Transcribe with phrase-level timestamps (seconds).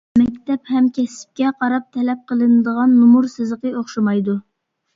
[0.19, 4.39] مەكتەپ ھەم كەسىپكە قاراپ تەلەپ قىلىنىدىغان نومۇر سىزىقى ئوخشىمايدۇ.